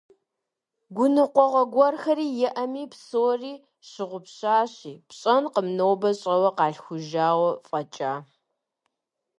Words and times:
Гуныкъуэгъуэ 0.95 1.63
гуэрхэр 1.73 2.19
иӀэми, 2.45 2.83
псори 2.91 3.53
щыгъупщащи, 3.89 4.93
пщӀэнкъым 5.07 5.67
нобэ 5.77 6.09
щӀэуэ 6.19 6.49
къалъхужауэ 6.57 7.49
фӀэкӀа. 7.67 8.13